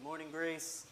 [0.00, 0.86] Good morning, Grace.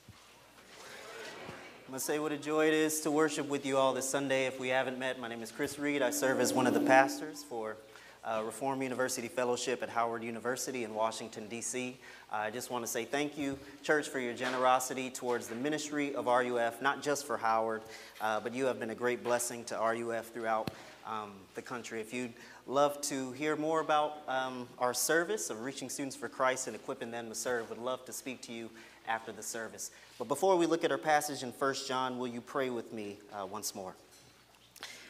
[0.76, 4.06] I'm going to say what a joy it is to worship with you all this
[4.06, 4.44] Sunday.
[4.44, 6.02] If we haven't met, my name is Chris Reed.
[6.02, 7.78] I serve as one of the pastors for
[8.22, 11.96] uh, Reformed University Fellowship at Howard University in Washington, D.C.
[12.30, 16.26] I just want to say thank you, church, for your generosity towards the ministry of
[16.26, 17.80] RUF, not just for Howard,
[18.20, 20.70] uh, but you have been a great blessing to RUF throughout
[21.06, 22.02] um, the country.
[22.02, 22.34] If you'd
[22.66, 27.10] love to hear more about um, our service of reaching students for Christ and equipping
[27.10, 28.68] them to serve, would love to speak to you
[29.08, 29.90] after the service.
[30.18, 33.18] But before we look at our passage in 1 John, will you pray with me
[33.32, 33.94] uh, once more?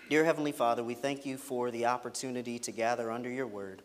[0.08, 3.82] Dear Heavenly Father, we thank you for the opportunity to gather under your word.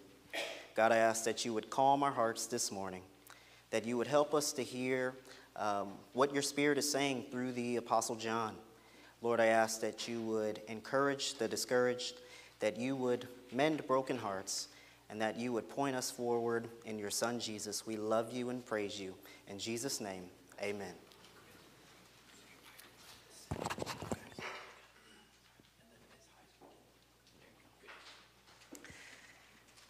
[0.75, 3.01] God, I ask that you would calm our hearts this morning,
[3.71, 5.15] that you would help us to hear
[5.55, 8.55] um, what your Spirit is saying through the Apostle John.
[9.21, 12.21] Lord, I ask that you would encourage the discouraged,
[12.59, 14.69] that you would mend broken hearts,
[15.09, 17.85] and that you would point us forward in your Son Jesus.
[17.85, 19.13] We love you and praise you.
[19.47, 20.23] In Jesus' name,
[20.61, 20.93] amen.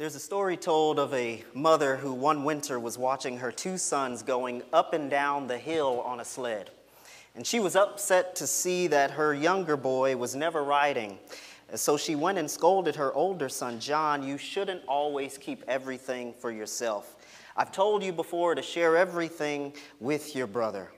[0.03, 4.23] There's a story told of a mother who one winter was watching her two sons
[4.23, 6.71] going up and down the hill on a sled.
[7.35, 11.19] And she was upset to see that her younger boy was never riding.
[11.75, 16.51] So she went and scolded her older son, John, you shouldn't always keep everything for
[16.51, 17.15] yourself.
[17.57, 20.91] I've told you before to share everything with your brother.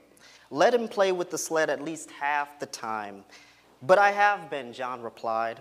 [0.50, 3.24] Let him play with the sled at least half the time.
[3.82, 5.60] But I have been, John replied.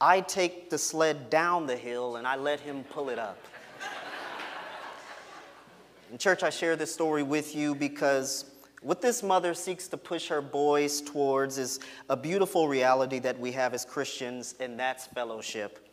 [0.00, 3.38] I take the sled down the hill and I let him pull it up.
[6.10, 8.49] In church, I share this story with you because
[8.82, 13.52] what this mother seeks to push her boys towards is a beautiful reality that we
[13.52, 15.86] have as Christians, and that's fellowship.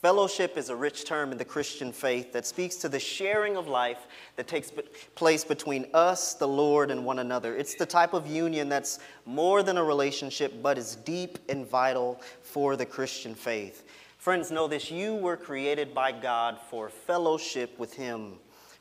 [0.00, 3.66] Fellowship is a rich term in the Christian faith that speaks to the sharing of
[3.66, 4.70] life that takes
[5.16, 7.56] place between us, the Lord, and one another.
[7.56, 12.20] It's the type of union that's more than a relationship, but is deep and vital
[12.42, 13.84] for the Christian faith.
[14.18, 18.34] Friends, know this you were created by God for fellowship with Him.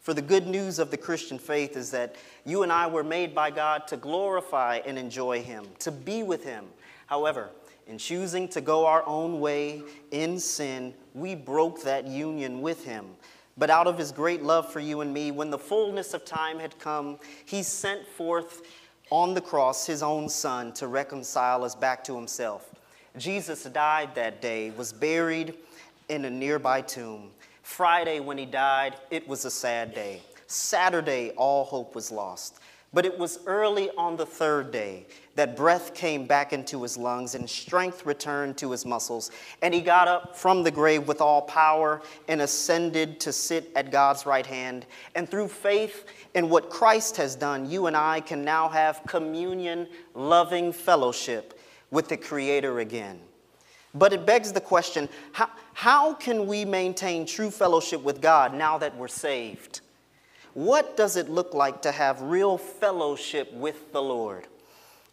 [0.08, 3.36] For the good news of the Christian faith is that you and I were made
[3.36, 6.64] by God to glorify and enjoy Him, to be with Him.
[7.08, 7.50] However,
[7.88, 9.82] in choosing to go our own way
[10.12, 13.06] in sin, we broke that union with him.
[13.58, 16.58] But out of his great love for you and me, when the fullness of time
[16.58, 18.62] had come, he sent forth
[19.10, 22.74] on the cross his own son to reconcile us back to himself.
[23.18, 25.56] Jesus died that day, was buried
[26.08, 27.32] in a nearby tomb.
[27.68, 30.22] Friday, when he died, it was a sad day.
[30.48, 32.60] Saturday, all hope was lost.
[32.94, 35.06] But it was early on the third day
[35.36, 39.30] that breath came back into his lungs and strength returned to his muscles.
[39.62, 43.92] And he got up from the grave with all power and ascended to sit at
[43.92, 44.88] God's right hand.
[45.14, 49.88] And through faith in what Christ has done, you and I can now have communion,
[50.16, 51.60] loving fellowship
[51.92, 53.20] with the Creator again.
[53.98, 58.78] But it begs the question how, how can we maintain true fellowship with God now
[58.78, 59.82] that we're saved?
[60.54, 64.48] What does it look like to have real fellowship with the Lord?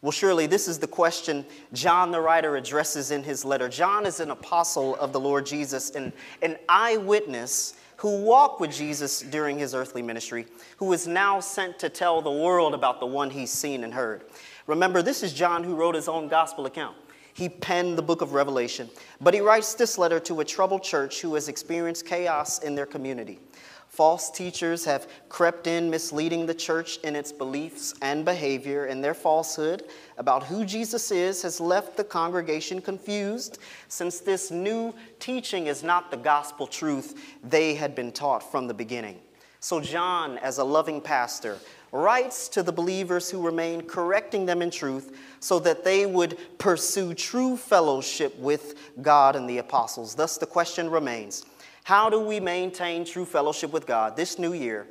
[0.01, 3.69] Well, surely this is the question John the writer addresses in his letter.
[3.69, 6.13] John is an apostle of the Lord Jesus and
[6.43, 10.47] an eyewitness who walked with Jesus during his earthly ministry,
[10.77, 14.25] who is now sent to tell the world about the one he's seen and heard.
[14.67, 16.97] Remember, this is John who wrote his own gospel account.
[17.35, 18.89] He penned the book of Revelation,
[19.21, 22.87] but he writes this letter to a troubled church who has experienced chaos in their
[22.87, 23.41] community.
[23.89, 29.15] False teachers have crept in, misleading the church in its beliefs and behavior, and their
[29.15, 29.85] falsehood
[30.17, 33.59] about who Jesus is has left the congregation confused,
[33.89, 38.75] since this new teaching is not the gospel truth they had been taught from the
[38.75, 39.21] beginning.
[39.65, 41.57] So, John, as a loving pastor,
[41.91, 47.15] writes to the believers who remain, correcting them in truth, so that they would pursue
[47.15, 50.15] true fellowship with God and the apostles.
[50.15, 51.47] Thus, the question remains
[51.85, 54.87] how do we maintain true fellowship with God this new year?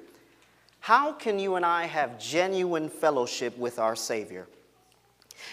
[0.80, 4.48] How can you and I have genuine fellowship with our Savior?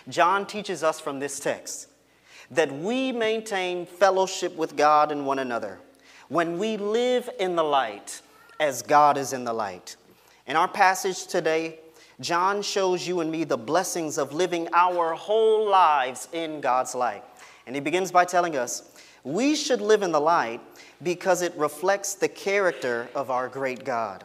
[0.08, 1.88] John teaches us from this text
[2.50, 5.78] that we maintain fellowship with God and one another
[6.30, 8.22] when we live in the light
[8.60, 9.96] as God is in the light.
[10.46, 11.80] In our passage today,
[12.20, 17.24] John shows you and me the blessings of living our whole lives in God's light.
[17.66, 18.92] And he begins by telling us
[19.24, 20.60] we should live in the light
[21.02, 24.24] because it reflects the character of our great God.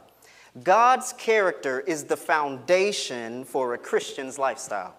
[0.64, 4.96] God's character is the foundation for a Christian's lifestyle.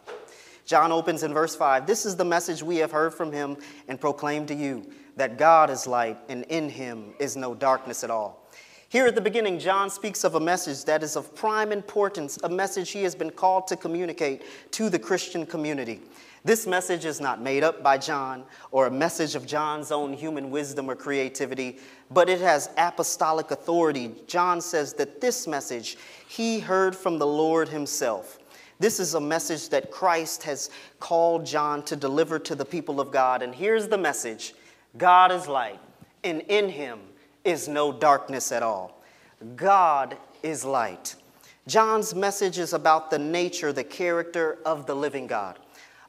[0.65, 3.56] John opens in verse 5 This is the message we have heard from him
[3.88, 8.11] and proclaimed to you that God is light and in him is no darkness at
[8.11, 8.46] all.
[8.88, 12.49] Here at the beginning, John speaks of a message that is of prime importance, a
[12.49, 14.43] message he has been called to communicate
[14.73, 16.00] to the Christian community.
[16.44, 20.53] This message is not made up by John or a message of John's own human
[20.53, 21.79] wisdom or creativity,
[22.12, 24.15] but it has apostolic authority.
[24.29, 25.99] John says that this message
[26.29, 28.38] he heard from the Lord himself.
[28.79, 33.11] This is a message that Christ has called John to deliver to the people of
[33.11, 33.43] God.
[33.43, 34.55] And here's the message
[34.97, 35.81] God is light,
[36.23, 37.00] and in him
[37.47, 39.01] is no darkness at all.
[39.55, 41.15] God is light.
[41.69, 45.59] John's message is about the nature, the character of the living God.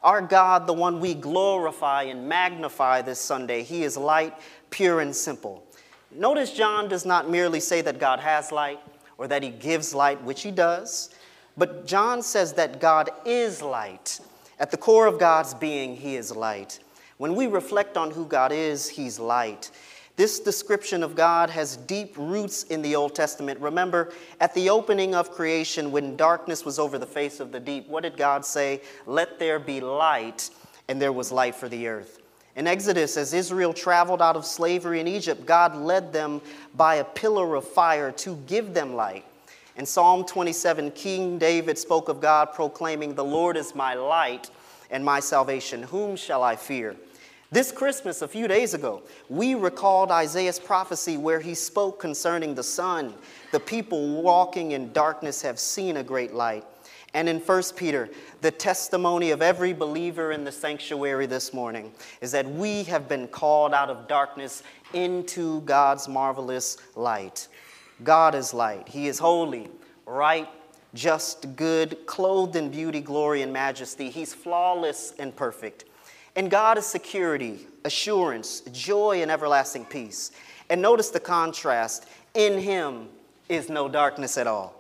[0.04, 4.34] Our God, the one we glorify and magnify this Sunday, he is light,
[4.70, 5.64] pure, and simple.
[6.12, 8.80] Notice John does not merely say that God has light
[9.18, 11.10] or that he gives light, which he does,
[11.58, 14.20] but John says that God is light.
[14.60, 16.80] At the core of God's being, he is light.
[17.18, 19.72] When we reflect on who God is, he's light.
[20.18, 23.60] This description of God has deep roots in the Old Testament.
[23.60, 27.88] Remember, at the opening of creation, when darkness was over the face of the deep,
[27.88, 28.82] what did God say?
[29.06, 30.50] Let there be light,
[30.88, 32.20] and there was light for the earth.
[32.56, 36.42] In Exodus, as Israel traveled out of slavery in Egypt, God led them
[36.74, 39.24] by a pillar of fire to give them light.
[39.76, 44.50] In Psalm 27, King David spoke of God proclaiming, The Lord is my light
[44.90, 45.84] and my salvation.
[45.84, 46.96] Whom shall I fear?
[47.50, 52.64] This Christmas, a few days ago, we recalled Isaiah's prophecy where he spoke concerning the
[52.64, 53.14] sun.
[53.54, 56.66] The people walking in darkness have seen a great light.
[57.14, 58.10] And in 1 Peter,
[58.42, 63.30] the testimony of every believer in the sanctuary this morning is that we have been
[63.30, 64.62] called out of darkness
[64.94, 67.48] into God's marvelous light.
[68.04, 68.90] God is light.
[68.90, 69.70] He is holy,
[70.06, 70.50] right,
[70.94, 74.10] just, good, clothed in beauty, glory, and majesty.
[74.10, 75.86] He's flawless and perfect.
[76.38, 80.32] And God is security, assurance, joy, and everlasting peace.
[80.70, 82.08] And notice the contrast.
[82.36, 83.08] In Him
[83.50, 84.76] is no darkness at all.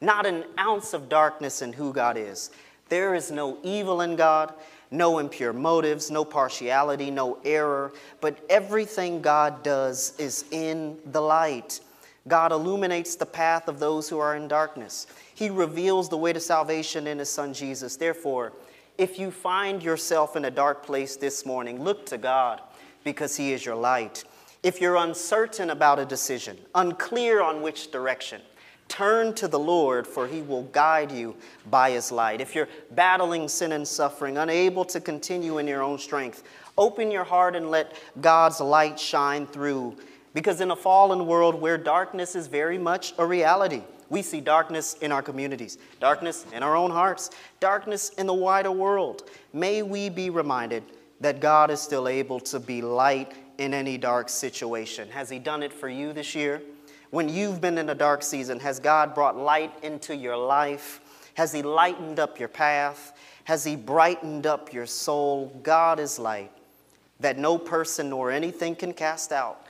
[0.00, 2.50] Not an ounce of darkness in who God is.
[2.88, 4.54] There is no evil in God,
[4.90, 7.92] no impure motives, no partiality, no error,
[8.22, 11.80] but everything God does is in the light.
[12.26, 15.06] God illuminates the path of those who are in darkness.
[15.34, 17.96] He reveals the way to salvation in His Son Jesus.
[17.96, 18.52] Therefore,
[19.02, 22.60] if you find yourself in a dark place this morning, look to God
[23.02, 24.22] because He is your light.
[24.62, 28.40] If you're uncertain about a decision, unclear on which direction,
[28.86, 31.34] turn to the Lord, for He will guide you
[31.68, 32.40] by His light.
[32.40, 36.44] If you're battling sin and suffering, unable to continue in your own strength,
[36.78, 39.96] open your heart and let God's light shine through.
[40.32, 43.82] Because in a fallen world where darkness is very much a reality,
[44.12, 47.30] we see darkness in our communities, darkness in our own hearts,
[47.60, 49.30] darkness in the wider world.
[49.54, 50.82] May we be reminded
[51.22, 55.08] that God is still able to be light in any dark situation.
[55.08, 56.60] Has He done it for you this year?
[57.08, 61.00] When you've been in a dark season, has God brought light into your life?
[61.32, 63.18] Has He lightened up your path?
[63.44, 65.58] Has He brightened up your soul?
[65.62, 66.52] God is light
[67.20, 69.66] that no person nor anything can cast out,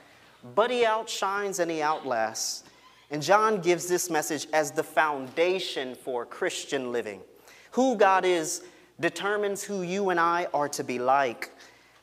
[0.53, 2.65] but He outshines and He outlasts.
[3.13, 7.21] And John gives this message as the foundation for Christian living.
[7.73, 8.63] Who God is
[8.99, 11.51] determines who you and I are to be like.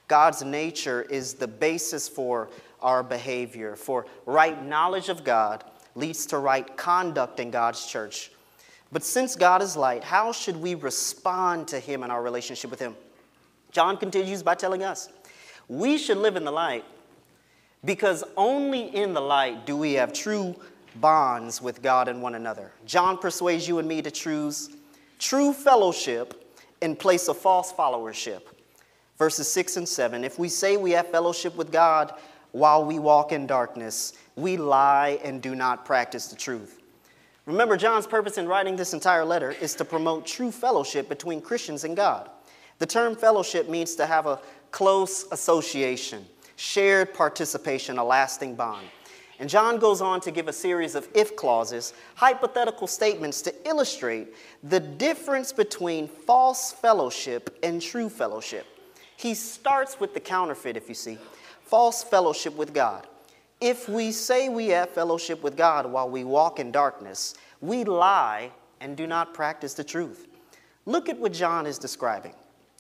[0.07, 2.49] God's nature is the basis for
[2.81, 5.65] our behavior, for right knowledge of God
[5.97, 8.31] leads to right conduct in God's church.
[8.93, 12.79] But since God is light, how should we respond to Him in our relationship with
[12.79, 12.95] Him?
[13.73, 15.09] John continues by telling us
[15.67, 16.85] we should live in the light
[17.85, 20.55] because only in the light do we have true
[20.97, 22.73] bonds with God and one another.
[22.87, 24.71] John persuades you and me to choose
[25.19, 28.43] true fellowship in place of false followership.
[29.19, 32.15] Verses 6 and 7 If we say we have fellowship with God
[32.53, 36.81] while we walk in darkness, we lie and do not practice the truth.
[37.47, 41.85] Remember, John's purpose in writing this entire letter is to promote true fellowship between Christians
[41.85, 42.31] and God.
[42.79, 46.25] The term fellowship means to have a close association,
[46.57, 48.87] shared participation, a lasting bond.
[49.41, 54.35] And John goes on to give a series of if clauses, hypothetical statements to illustrate
[54.63, 58.67] the difference between false fellowship and true fellowship.
[59.17, 61.17] He starts with the counterfeit, if you see,
[61.63, 63.07] false fellowship with God.
[63.63, 68.51] If we say we have fellowship with God while we walk in darkness, we lie
[68.81, 70.27] and do not practice the truth.
[70.85, 72.35] Look at what John is describing.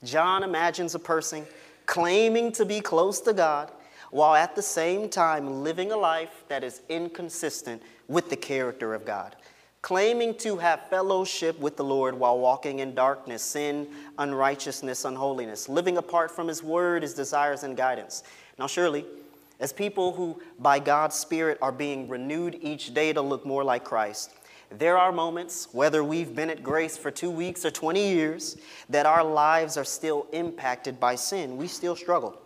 [0.04, 1.46] John imagines a person
[1.86, 3.72] claiming to be close to God
[4.10, 9.04] while at the same time living a life that is inconsistent with the character of
[9.04, 9.36] God.
[9.82, 13.88] Claiming to have fellowship with the Lord while walking in darkness, sin,
[14.18, 18.22] unrighteousness, unholiness, living apart from His word, His desires, and guidance.
[18.58, 19.06] Now, surely,
[19.58, 23.84] as people who, by God's Spirit, are being renewed each day to look more like
[23.84, 24.32] Christ,
[24.70, 28.56] there are moments, whether we've been at grace for two weeks or 20 years,
[28.88, 31.56] that our lives are still impacted by sin.
[31.56, 32.40] We still struggle.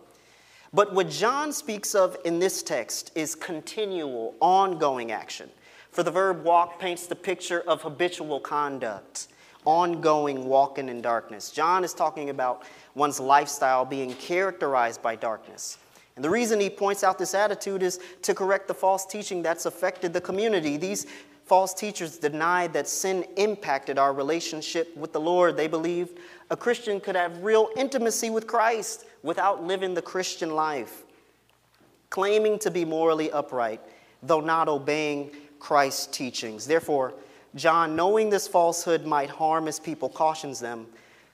[0.75, 5.49] But what John speaks of in this text is continual, ongoing action.
[5.93, 9.29] For the verb walk paints the picture of habitual conduct,
[9.65, 11.53] ongoing walking in darkness.
[11.53, 12.65] John is talking about
[12.97, 15.79] one's lifestyle being characterized by darkness.
[16.17, 19.67] And the reason he points out this attitude is to correct the false teaching that's
[19.67, 20.77] affected the community.
[20.77, 21.07] These
[21.45, 25.57] false teachers denied that sin impacted our relationship with the Lord.
[25.57, 26.19] They believed
[26.51, 31.03] a Christian could have real intimacy with Christ without living the Christian life,
[32.11, 33.81] claiming to be morally upright,
[34.23, 36.67] though not obeying Christ's teachings.
[36.67, 37.15] Therefore,
[37.57, 40.87] John, knowing this falsehood might harm his people, cautions them,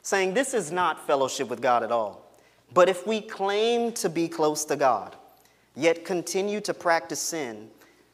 [0.03, 2.31] saying, This is not fellowship with God at all.
[2.73, 5.17] But if we claim to be close to God,
[5.75, 7.71] yet continue to practice sin,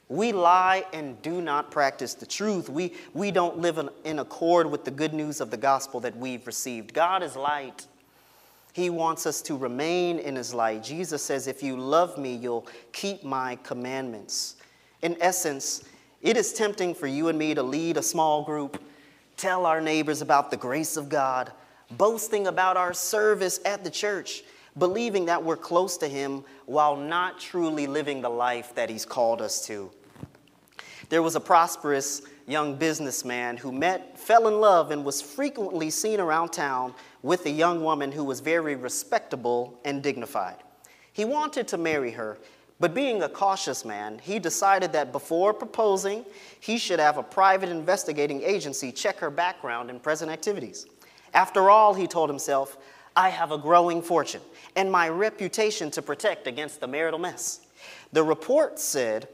[0.09, 2.71] we lie and do not practice the truth.
[2.71, 6.17] We, we don't live in, in accord with the good news of the gospel that
[6.17, 6.95] we've received.
[6.95, 7.87] God is light.
[8.77, 10.83] He wants us to remain in His light.
[10.83, 14.57] Jesus says, If you love me, you'll keep my commandments.
[15.01, 15.83] In essence,
[16.21, 18.83] it is tempting for you and me to lead a small group,
[19.39, 21.53] tell our neighbors about the grace of God,
[21.93, 24.45] boasting about our service at the church,
[24.77, 29.41] believing that we're close to Him while not truly living the life that He's called
[29.41, 29.91] us to.
[31.09, 36.21] There was a prosperous young businessman who met, fell in love, and was frequently seen
[36.21, 40.57] around town with a young woman who was very respectable and dignified.
[41.13, 42.39] He wanted to marry her,
[42.79, 46.25] but being a cautious man, he decided that before proposing,
[46.61, 50.87] he should have a private investigating agency check her background and present activities.
[51.35, 52.77] After all, he told himself,
[53.17, 54.43] I have a growing fortune
[54.77, 57.61] and my reputation to protect against the marital mess.
[58.13, 59.29] The report said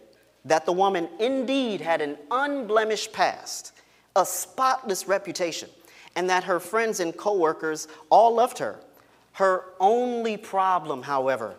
[0.45, 3.73] that the woman indeed had an unblemished past,
[4.17, 5.69] a spotless reputation,
[6.17, 8.81] and that her friends and coworkers all loved her.
[9.33, 11.55] Her only problem, however,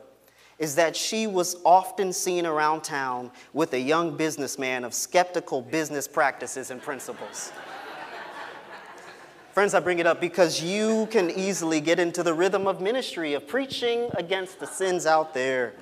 [0.59, 6.07] is that she was often seen around town with a young businessman of skeptical business
[6.07, 7.51] practices and principles.
[9.53, 13.33] Friends, I bring it up because you can easily get into the rhythm of ministry,
[13.33, 15.73] of preaching against the sins out there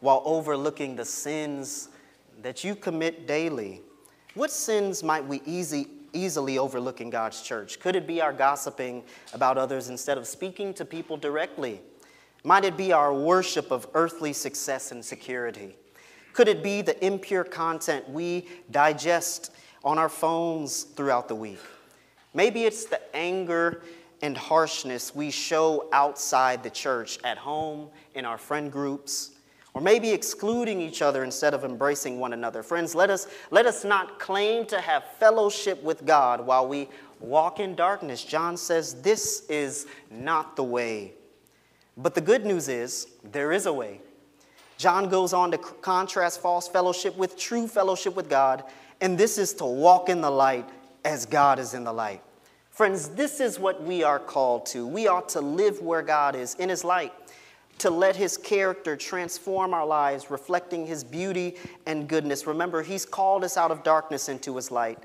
[0.00, 1.88] while overlooking the sins
[2.42, 3.82] that you commit daily.
[4.34, 7.80] What sins might we easy, easily overlook in God's church?
[7.80, 11.80] Could it be our gossiping about others instead of speaking to people directly?
[12.44, 15.76] Might it be our worship of earthly success and security?
[16.32, 19.52] Could it be the impure content we digest
[19.84, 21.58] on our phones throughout the week?
[22.32, 23.82] Maybe it's the anger
[24.22, 29.32] and harshness we show outside the church, at home, in our friend groups,
[29.74, 32.62] or maybe excluding each other instead of embracing one another.
[32.62, 36.88] Friends, let us, let us not claim to have fellowship with God while we
[37.20, 38.24] walk in darkness.
[38.24, 41.14] John says this is not the way.
[41.96, 44.00] But the good news is there is a way.
[44.78, 48.64] John goes on to contrast false fellowship with true fellowship with God,
[49.02, 50.66] and this is to walk in the light
[51.04, 52.22] as God is in the light.
[52.70, 54.86] Friends, this is what we are called to.
[54.86, 57.12] We ought to live where God is, in His light,
[57.80, 61.56] to let His character transform our lives, reflecting His beauty
[61.86, 62.46] and goodness.
[62.46, 64.98] Remember, He's called us out of darkness into His light.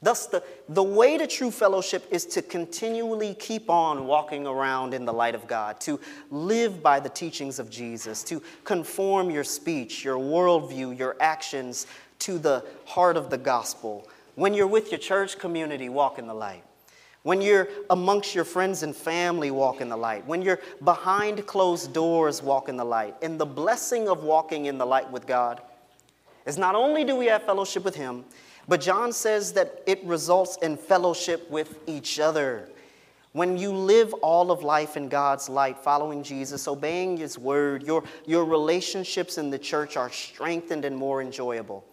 [0.00, 5.04] Thus, the, the way to true fellowship is to continually keep on walking around in
[5.04, 5.98] the light of God, to
[6.30, 11.88] live by the teachings of Jesus, to conform your speech, your worldview, your actions
[12.20, 14.08] to the heart of the gospel.
[14.36, 16.62] When you're with your church community, walk in the light.
[17.22, 20.26] When you're amongst your friends and family, walk in the light.
[20.26, 23.16] When you're behind closed doors, walk in the light.
[23.22, 25.60] And the blessing of walking in the light with God
[26.46, 28.24] is not only do we have fellowship with Him,
[28.68, 32.68] but John says that it results in fellowship with each other.
[33.32, 38.04] When you live all of life in God's light, following Jesus, obeying His word, your,
[38.26, 41.84] your relationships in the church are strengthened and more enjoyable.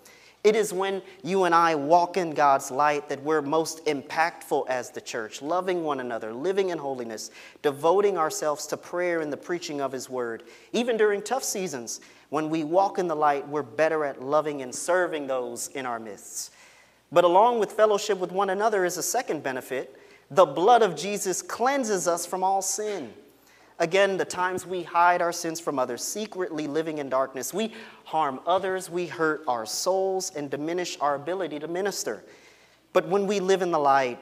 [0.45, 4.91] It is when you and I walk in God's light that we're most impactful as
[4.91, 7.31] the church, loving one another, living in holiness,
[7.63, 10.43] devoting ourselves to prayer and the preaching of His word.
[10.71, 11.99] Even during tough seasons,
[12.29, 15.99] when we walk in the light, we're better at loving and serving those in our
[15.99, 16.53] midst.
[17.11, 19.99] But along with fellowship with one another is a second benefit.
[20.29, 23.15] The blood of Jesus cleanses us from all sin.
[23.77, 27.73] Again, the times we hide our sins from others, secretly living in darkness, we
[28.05, 32.23] harm others, we hurt our souls, and diminish our ability to minister.
[32.93, 34.19] But when we live in the light,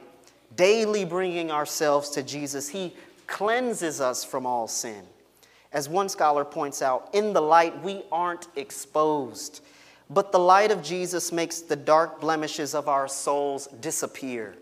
[0.56, 2.96] daily bringing ourselves to Jesus, He
[3.28, 5.04] cleanses us from all sin.
[5.72, 9.64] As one scholar points out, in the light we aren't exposed,
[10.10, 14.56] but the light of Jesus makes the dark blemishes of our souls disappear.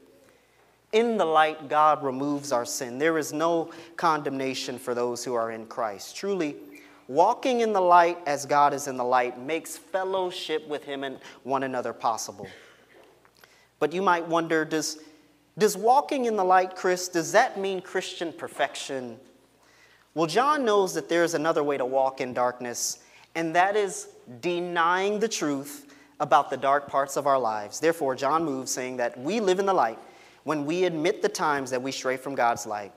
[0.93, 2.99] In the light, God removes our sin.
[2.99, 6.15] There is no condemnation for those who are in Christ.
[6.15, 6.57] Truly,
[7.09, 11.19] walking in the light as God is in the light makes fellowship with Him and
[11.45, 12.47] one another possible.
[13.79, 14.99] But you might wonder does,
[15.57, 19.19] does walking in the light, Chris, does that mean Christian perfection?
[20.15, 22.99] Well, John knows that there is another way to walk in darkness,
[23.35, 24.09] and that is
[24.43, 25.87] denying the truth
[26.21, 27.81] about the dark parts of our lives.
[27.81, 29.99] Therefore, John moves saying that we live in the light
[30.45, 32.93] when we admit the times that we stray from God's light.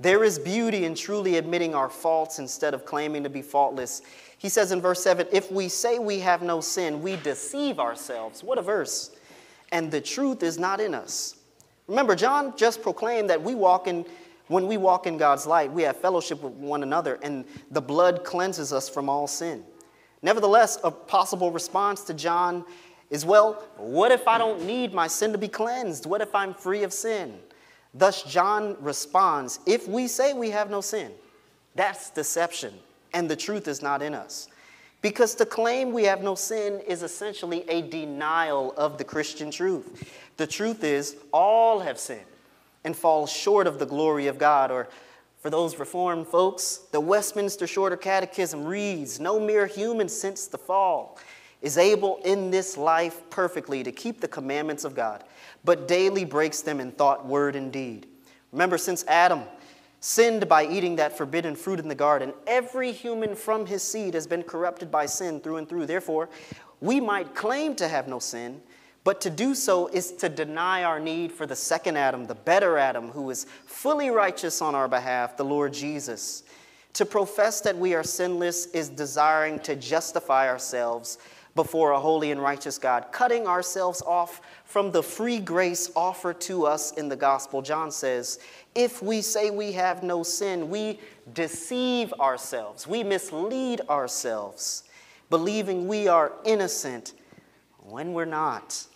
[0.00, 4.00] There is beauty in truly admitting our faults instead of claiming to be faultless.
[4.38, 8.42] He says in verse 7 if we say we have no sin, we deceive ourselves.
[8.42, 9.10] What a verse.
[9.72, 11.36] And the truth is not in us.
[11.86, 14.06] Remember, John just proclaimed that we walk in,
[14.46, 18.24] when we walk in God's light, we have fellowship with one another, and the blood
[18.24, 19.64] cleanses us from all sin.
[20.22, 22.64] Nevertheless, a possible response to John
[23.10, 26.06] is well, what if I don't need my sin to be cleansed?
[26.06, 27.38] What if I'm free of sin?
[27.92, 31.12] Thus, John responds if we say we have no sin,
[31.74, 32.72] that's deception,
[33.12, 34.48] and the truth is not in us.
[35.02, 40.12] Because to claim we have no sin is essentially a denial of the Christian truth.
[40.36, 42.20] The truth is, all have sinned
[42.84, 44.70] and fall short of the glory of God.
[44.70, 44.88] Or
[45.40, 51.18] for those Reformed folks, the Westminster Shorter Catechism reads No mere human since the fall
[51.62, 55.24] is able in this life perfectly to keep the commandments of God,
[55.64, 58.06] but daily breaks them in thought, word, and deed.
[58.52, 59.42] Remember, since Adam
[60.00, 64.26] sinned by eating that forbidden fruit in the garden, every human from his seed has
[64.26, 65.86] been corrupted by sin through and through.
[65.86, 66.30] Therefore,
[66.80, 68.62] we might claim to have no sin,
[69.04, 72.78] but to do so is to deny our need for the second Adam, the better
[72.78, 76.44] Adam, who is fully righteous on our behalf, the Lord Jesus.
[76.94, 81.18] To profess that we are sinless is desiring to justify ourselves
[81.54, 86.66] before a holy and righteous God, cutting ourselves off from the free grace offered to
[86.66, 87.60] us in the gospel.
[87.60, 88.38] John says,
[88.74, 91.00] if we say we have no sin, we
[91.34, 94.84] deceive ourselves, we mislead ourselves,
[95.28, 97.14] believing we are innocent
[97.80, 98.86] when we're not.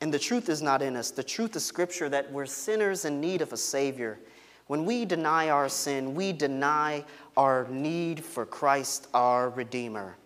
[0.00, 1.10] And the truth is not in us.
[1.10, 4.18] The truth is Scripture that we're sinners in need of a Savior.
[4.66, 7.04] When we deny our sin, we deny
[7.36, 10.16] our need for Christ, our Redeemer.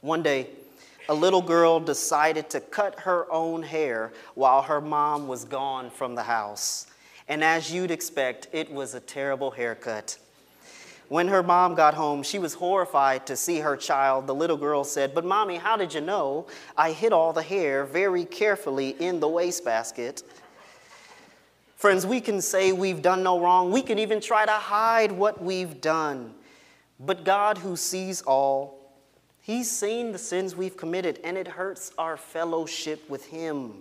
[0.00, 0.48] One day,
[1.08, 6.14] a little girl decided to cut her own hair while her mom was gone from
[6.14, 6.86] the house.
[7.28, 10.18] And as you'd expect, it was a terrible haircut.
[11.08, 14.26] When her mom got home, she was horrified to see her child.
[14.26, 16.46] The little girl said, But mommy, how did you know?
[16.76, 20.22] I hid all the hair very carefully in the wastebasket.
[21.76, 23.72] Friends, we can say we've done no wrong.
[23.72, 26.34] We can even try to hide what we've done.
[27.00, 28.77] But God, who sees all,
[29.48, 33.76] He's seen the sins we've committed, and it hurts our fellowship with Him.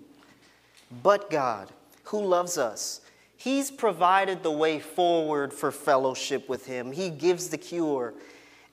[1.04, 1.68] But God,
[2.06, 3.02] who loves us,
[3.36, 6.94] He's provided the way forward for fellowship with Him.
[6.94, 8.14] He gives the cure.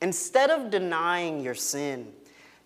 [0.00, 2.12] Instead of denying your sin,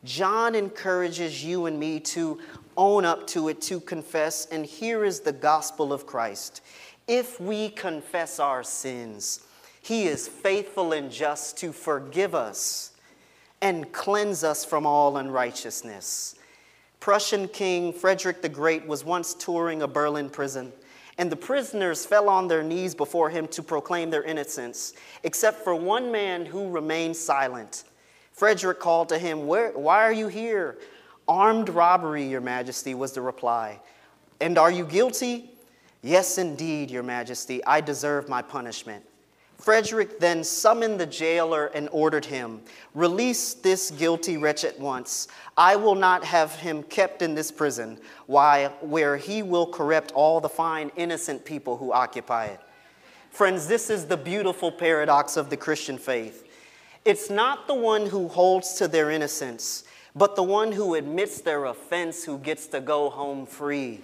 [0.05, 2.39] John encourages you and me to
[2.77, 6.61] own up to it, to confess, and here is the gospel of Christ.
[7.07, 9.41] If we confess our sins,
[9.81, 12.93] He is faithful and just to forgive us
[13.61, 16.35] and cleanse us from all unrighteousness.
[17.01, 20.73] Prussian King Frederick the Great was once touring a Berlin prison,
[21.17, 25.75] and the prisoners fell on their knees before him to proclaim their innocence, except for
[25.75, 27.85] one man who remained silent.
[28.33, 30.79] Frederick called to him, Why are you here?
[31.27, 33.81] Armed robbery, Your Majesty, was the reply.
[34.41, 35.51] And are you guilty?
[36.03, 39.05] Yes, indeed, Your Majesty, I deserve my punishment.
[39.59, 42.63] Frederick then summoned the jailer and ordered him,
[42.95, 45.27] Release this guilty wretch at once.
[45.57, 50.41] I will not have him kept in this prison, why, where he will corrupt all
[50.41, 52.61] the fine, innocent people who occupy it.
[53.31, 56.47] Friends, this is the beautiful paradox of the Christian faith.
[57.05, 61.65] It's not the one who holds to their innocence, but the one who admits their
[61.65, 64.03] offense who gets to go home free.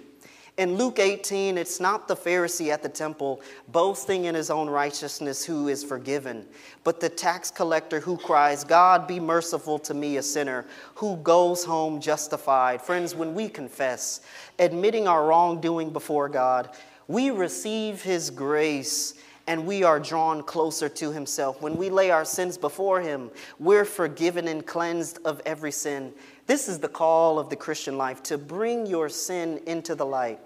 [0.57, 5.43] In Luke 18, it's not the Pharisee at the temple boasting in his own righteousness
[5.43, 6.45] who is forgiven,
[6.85, 10.65] but the tax collector who cries, God, be merciful to me, a sinner,
[10.95, 12.81] who goes home justified.
[12.81, 14.21] Friends, when we confess,
[14.57, 16.69] admitting our wrongdoing before God,
[17.09, 19.15] we receive his grace
[19.47, 21.61] and we are drawn closer to himself.
[21.61, 26.13] When we lay our sins before him, we're forgiven and cleansed of every sin.
[26.47, 30.39] This is the call of the Christian life to bring your sin into the light.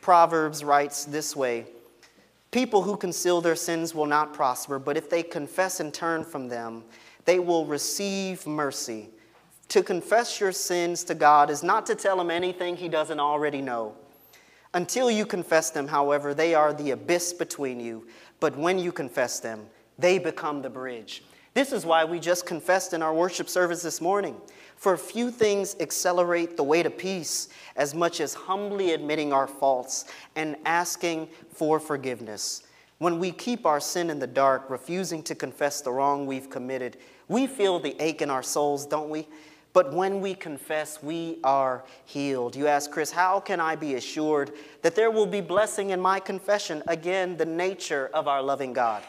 [0.00, 1.66] Proverbs writes this way
[2.50, 6.48] People who conceal their sins will not prosper, but if they confess and turn from
[6.48, 6.82] them,
[7.26, 9.10] they will receive mercy.
[9.68, 13.60] To confess your sins to God is not to tell him anything he doesn't already
[13.60, 13.94] know.
[14.72, 18.06] Until you confess them, however, they are the abyss between you.
[18.40, 19.66] But when you confess them,
[19.98, 21.22] they become the bridge.
[21.54, 24.36] This is why we just confessed in our worship service this morning.
[24.78, 30.04] For few things accelerate the way to peace as much as humbly admitting our faults
[30.36, 32.62] and asking for forgiveness.
[32.98, 36.96] When we keep our sin in the dark, refusing to confess the wrong we've committed,
[37.26, 39.26] we feel the ache in our souls, don't we?
[39.72, 42.54] But when we confess, we are healed.
[42.54, 46.20] You ask, Chris, how can I be assured that there will be blessing in my
[46.20, 46.84] confession?
[46.86, 49.02] Again, the nature of our loving God.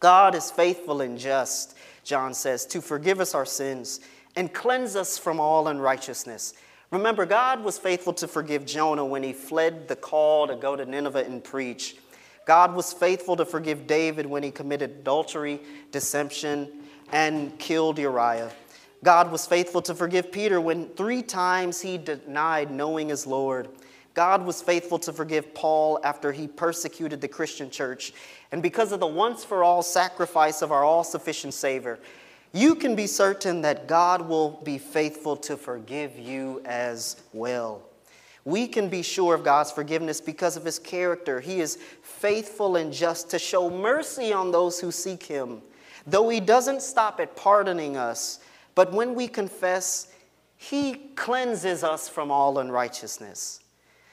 [0.00, 4.00] God is faithful and just, John says, to forgive us our sins
[4.36, 6.54] and cleanse us from all unrighteousness.
[6.90, 10.84] Remember, God was faithful to forgive Jonah when he fled the call to go to
[10.84, 11.96] Nineveh and preach.
[12.46, 15.60] God was faithful to forgive David when he committed adultery,
[15.92, 16.68] deception,
[17.12, 18.50] and killed Uriah.
[19.04, 23.68] God was faithful to forgive Peter when three times he denied knowing his Lord.
[24.14, 28.12] God was faithful to forgive Paul after he persecuted the Christian church.
[28.52, 32.00] And because of the once for all sacrifice of our all sufficient Savior,
[32.52, 37.82] you can be certain that God will be faithful to forgive you as well.
[38.44, 41.40] We can be sure of God's forgiveness because of his character.
[41.40, 45.62] He is faithful and just to show mercy on those who seek him.
[46.06, 48.40] Though he doesn't stop at pardoning us,
[48.74, 50.08] but when we confess,
[50.56, 53.60] he cleanses us from all unrighteousness.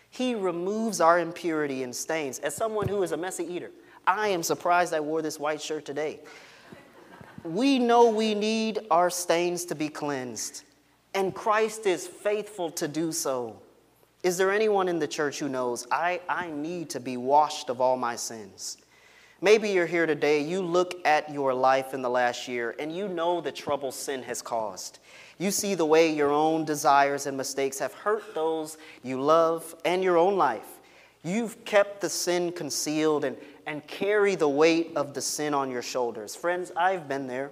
[0.09, 2.39] He removes our impurity and stains.
[2.39, 3.71] As someone who is a messy eater,
[4.05, 6.19] I am surprised I wore this white shirt today.
[7.47, 10.63] We know we need our stains to be cleansed,
[11.13, 13.61] and Christ is faithful to do so.
[14.21, 17.79] Is there anyone in the church who knows I, I need to be washed of
[17.79, 18.77] all my sins?
[19.39, 23.07] Maybe you're here today, you look at your life in the last year, and you
[23.07, 24.99] know the trouble sin has caused.
[25.37, 30.03] You see the way your own desires and mistakes have hurt those you love and
[30.03, 30.67] your own life.
[31.23, 35.81] You've kept the sin concealed and, and carry the weight of the sin on your
[35.81, 36.35] shoulders.
[36.35, 37.51] Friends, I've been there.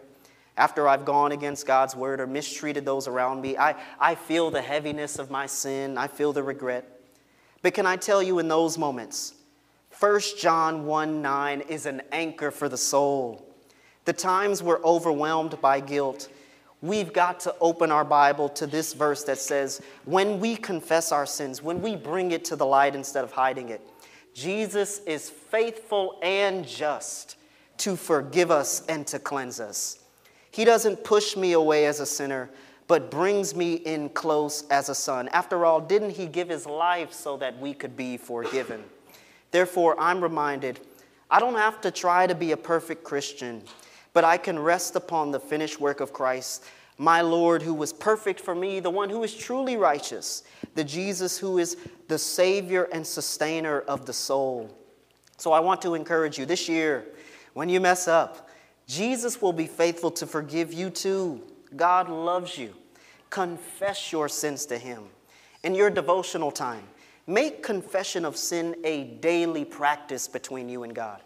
[0.57, 4.61] After I've gone against God's word or mistreated those around me, I, I feel the
[4.61, 5.97] heaviness of my sin.
[5.97, 6.89] I feel the regret.
[7.61, 9.33] But can I tell you in those moments,
[9.99, 13.45] 1 John 1 9 is an anchor for the soul.
[14.05, 16.29] The times we're overwhelmed by guilt,
[16.81, 21.25] we've got to open our Bible to this verse that says, when we confess our
[21.25, 23.81] sins, when we bring it to the light instead of hiding it,
[24.35, 27.37] Jesus is faithful and just
[27.77, 29.97] to forgive us and to cleanse us.
[30.51, 32.51] He doesn't push me away as a sinner,
[32.87, 35.27] but brings me in close as a son.
[35.29, 38.83] After all, didn't he give his life so that we could be forgiven?
[39.49, 40.79] Therefore, I'm reminded
[41.31, 43.63] I don't have to try to be a perfect Christian
[44.15, 46.63] but I can rest upon the finished work of Christ,
[46.97, 50.43] my Lord, who was perfect for me, the one who is truly righteous,
[50.75, 51.77] the Jesus who is
[52.07, 54.69] the Savior and sustainer of the soul.
[55.37, 57.05] So I want to encourage you this year,
[57.53, 58.49] when you mess up,
[58.87, 61.41] Jesus will be faithful to forgive you too.
[61.75, 62.73] God loves you.
[63.29, 65.03] Confess your sins to Him.
[65.63, 66.83] In your devotional time,
[67.27, 71.21] make confession of sin a daily practice between you and God.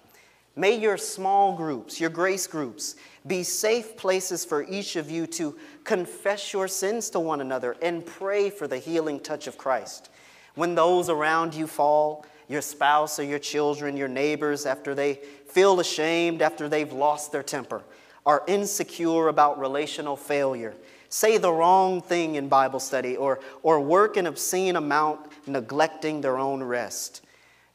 [0.59, 5.57] May your small groups, your grace groups, be safe places for each of you to
[5.85, 10.09] confess your sins to one another and pray for the healing touch of Christ.
[10.55, 15.79] When those around you fall, your spouse or your children, your neighbors, after they feel
[15.79, 17.81] ashamed, after they've lost their temper,
[18.25, 20.75] are insecure about relational failure,
[21.07, 26.37] say the wrong thing in Bible study, or, or work an obscene amount neglecting their
[26.37, 27.21] own rest.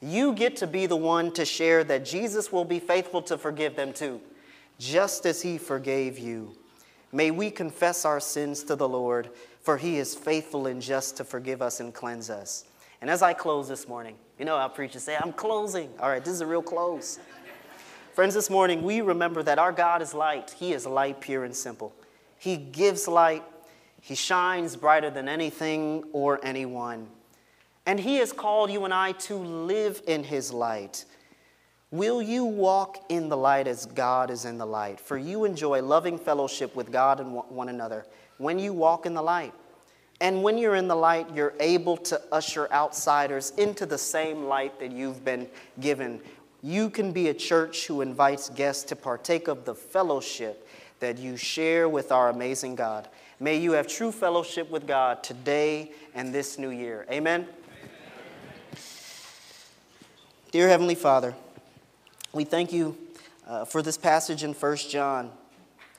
[0.04, 3.74] You get to be the one to share that Jesus will be faithful to forgive
[3.74, 4.20] them too,
[4.78, 6.54] just as he forgave you.
[7.10, 9.30] May we confess our sins to the Lord,
[9.62, 12.66] for he is faithful and just to forgive us and cleanse us.
[13.00, 15.88] And as I close this morning, you know how preachers say, I'm closing.
[15.98, 17.18] All right, this is a real close.
[18.12, 20.54] Friends, this morning we remember that our God is light.
[20.58, 21.94] He is light, pure and simple.
[22.38, 23.42] He gives light.
[24.02, 27.08] He shines brighter than anything or anyone.
[27.86, 31.04] And He has called you and I to live in His light.
[31.90, 34.98] Will you walk in the light as God is in the light?
[34.98, 38.04] For you enjoy loving fellowship with God and one another
[38.38, 39.54] when you walk in the light.
[40.20, 44.78] And when you're in the light, you're able to usher outsiders into the same light
[44.80, 45.48] that you've been
[45.80, 46.20] given.
[46.62, 50.66] You can be a church who invites guests to partake of the fellowship
[51.00, 53.08] that you share with our amazing God.
[53.38, 57.06] May you have true fellowship with God today and this new year.
[57.10, 57.46] Amen.
[60.54, 61.34] Dear Heavenly Father,
[62.32, 62.96] we thank you
[63.44, 65.32] uh, for this passage in 1 John,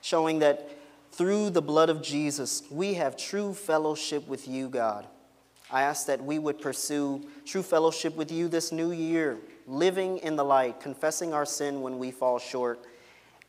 [0.00, 0.70] showing that
[1.12, 5.06] through the blood of Jesus, we have true fellowship with you, God.
[5.70, 10.36] I ask that we would pursue true fellowship with you this new year, living in
[10.36, 12.80] the light, confessing our sin when we fall short,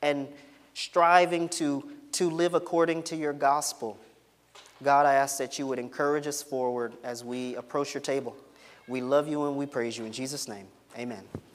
[0.02, 0.28] and
[0.74, 3.98] striving to, to live according to your gospel.
[4.84, 8.36] God, I ask that you would encourage us forward as we approach your table.
[8.90, 10.04] We love you and we praise you.
[10.04, 10.68] In Jesus' name,
[10.98, 11.47] amen.